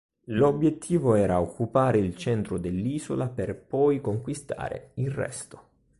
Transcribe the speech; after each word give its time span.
L'obiettivo 0.29 1.13
era 1.13 1.39
occupare 1.39 1.99
il 1.99 2.15
centro 2.17 2.57
dell'isola 2.57 3.27
per 3.29 3.55
poi 3.55 4.01
conquistare 4.01 4.93
il 4.95 5.11
resto. 5.11 5.67